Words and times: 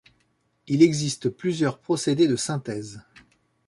Il 0.65 0.81
existe 0.81 1.29
plusieurs 1.29 1.77
procédés 1.77 2.25
de 2.27 2.35
synthèse. 2.35 3.03